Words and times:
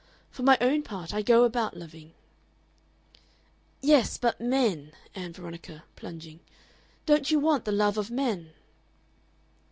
For 0.31 0.41
my 0.41 0.57
own 0.59 0.81
part 0.81 1.13
I 1.13 1.21
go 1.21 1.43
about 1.43 1.77
loving." 1.77 2.13
"Yes, 3.83 4.17
but 4.17 4.41
men;" 4.41 4.93
said 5.13 5.21
Ann 5.23 5.31
Veronica, 5.33 5.83
plunging; 5.95 6.39
"don't 7.05 7.29
you 7.29 7.39
want 7.39 7.65
the 7.65 7.71
love 7.71 7.99
of 7.99 8.09
men?" 8.09 8.49